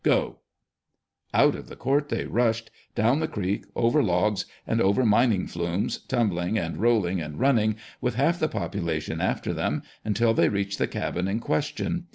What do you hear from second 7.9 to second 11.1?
with half the population after them, until they reached the